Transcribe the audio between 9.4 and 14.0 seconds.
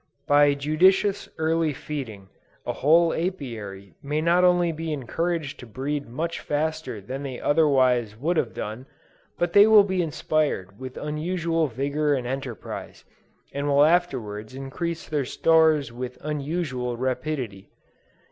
they will be inspired with unusual vigor and enterprise, and will